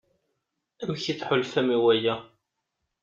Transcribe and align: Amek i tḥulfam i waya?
Amek 0.81 1.03
i 1.11 1.13
tḥulfam 1.15 1.67
i 1.75 1.77
waya? 1.83 2.15